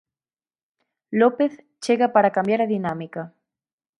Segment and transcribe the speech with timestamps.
[1.19, 1.53] López
[1.83, 3.21] chega para cambiar a dinámica.